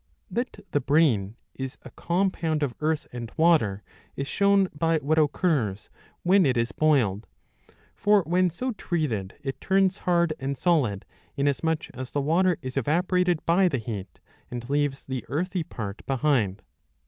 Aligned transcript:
^^ 0.01 0.03
That 0.31 0.65
the 0.71 0.79
brain 0.79 1.35
is 1.53 1.77
a 1.83 1.91
compound 1.91 2.63
of 2.63 2.73
earth 2.79 3.05
and 3.13 3.31
water 3.37 3.83
^^ 3.87 3.89
is 4.15 4.25
shown 4.27 4.67
by 4.73 4.97
what 4.97 5.19
occurs 5.19 5.91
when 6.23 6.43
it 6.43 6.57
is 6.57 6.71
boiled. 6.71 7.27
For, 7.93 8.23
when 8.23 8.49
so 8.49 8.71
treated, 8.71 9.35
it 9.43 9.61
turns 9.61 9.99
hard 9.99 10.33
and 10.39 10.57
solid, 10.57 11.05
inasmuch 11.37 11.91
as 11.93 12.09
the 12.09 12.19
water 12.21 12.57
is 12.63 12.77
evaporated 12.77 13.45
by 13.45 13.67
the 13.67 13.77
heat, 13.77 14.19
and 14.49 14.67
leaves 14.71 15.05
the 15.05 15.23
earthy 15.29 15.61
part 15.61 16.03
behind. 16.07 16.63